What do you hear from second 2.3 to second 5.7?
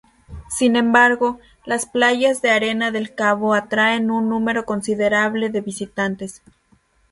de arena del cabo atraen un número considerable de